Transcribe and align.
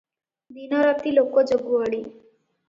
ଦିନ 0.55 0.79
ରାତି 0.87 1.13
ଲୋକ 1.19 1.45
ଜଗୁଆଳି। 1.53 2.01